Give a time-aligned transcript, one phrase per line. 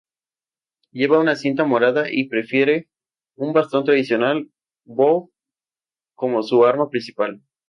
[0.91, 2.89] Lleva una cinta morada y prefiere
[3.35, 4.49] un bastón tradicional
[4.87, 5.29] Bō
[6.15, 7.43] como su arma principal.